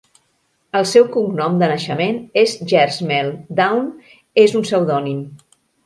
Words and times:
El 0.79 0.87
seu 0.91 1.05
cognom 1.15 1.59
de 1.59 1.69
naixement 1.73 2.19
és 2.45 2.57
Gersmehl; 2.73 3.31
Dawn 3.63 3.89
és 4.47 4.61
un 4.63 4.71
pseudònim. 4.71 5.27